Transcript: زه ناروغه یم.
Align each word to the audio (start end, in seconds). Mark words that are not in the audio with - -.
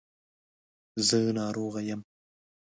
زه 1.07 1.19
ناروغه 1.37 1.81
یم. 1.89 2.01